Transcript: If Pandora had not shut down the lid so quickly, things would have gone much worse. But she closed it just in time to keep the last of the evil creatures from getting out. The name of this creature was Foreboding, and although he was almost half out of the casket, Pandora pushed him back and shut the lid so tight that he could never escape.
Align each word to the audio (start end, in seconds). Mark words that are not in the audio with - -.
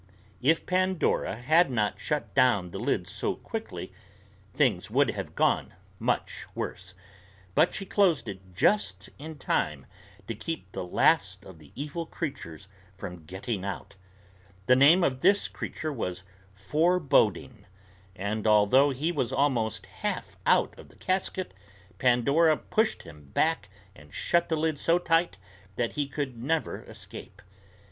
If 0.41 0.65
Pandora 0.65 1.35
had 1.35 1.69
not 1.69 1.99
shut 1.99 2.33
down 2.33 2.71
the 2.71 2.79
lid 2.79 3.05
so 3.05 3.35
quickly, 3.35 3.93
things 4.51 4.89
would 4.89 5.11
have 5.11 5.35
gone 5.35 5.75
much 5.99 6.47
worse. 6.55 6.95
But 7.53 7.75
she 7.75 7.85
closed 7.85 8.27
it 8.27 8.55
just 8.55 9.09
in 9.19 9.37
time 9.37 9.85
to 10.25 10.33
keep 10.33 10.71
the 10.71 10.83
last 10.83 11.45
of 11.45 11.59
the 11.59 11.71
evil 11.75 12.07
creatures 12.07 12.67
from 12.97 13.25
getting 13.25 13.63
out. 13.63 13.95
The 14.65 14.75
name 14.75 15.03
of 15.03 15.21
this 15.21 15.47
creature 15.47 15.93
was 15.93 16.23
Foreboding, 16.51 17.67
and 18.15 18.47
although 18.47 18.89
he 18.89 19.11
was 19.11 19.31
almost 19.31 19.85
half 19.85 20.35
out 20.47 20.73
of 20.79 20.89
the 20.89 20.95
casket, 20.95 21.53
Pandora 21.99 22.57
pushed 22.57 23.03
him 23.03 23.25
back 23.35 23.69
and 23.95 24.11
shut 24.11 24.49
the 24.49 24.55
lid 24.55 24.79
so 24.79 24.97
tight 24.97 25.37
that 25.75 25.91
he 25.93 26.07
could 26.07 26.41
never 26.41 26.81
escape. 26.85 27.43